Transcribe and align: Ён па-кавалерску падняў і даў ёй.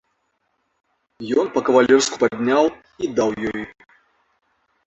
Ён 1.41 1.51
па-кавалерску 1.59 2.15
падняў 2.23 2.65
і 3.05 3.11
даў 3.21 3.29
ёй. 3.51 3.63